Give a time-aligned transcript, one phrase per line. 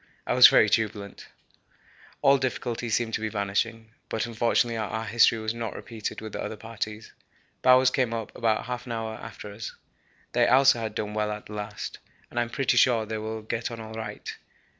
[0.25, 1.27] I was very jubilant;
[2.23, 6.41] all difficulties seemed to be vanishing; but unfortunately our history was not repeated with the
[6.41, 7.11] other parties.
[7.61, 9.75] Bowers came up about half an hour after us.
[10.31, 11.99] They also had done well at the last,
[12.31, 14.35] and I'm pretty sure they will get on all right.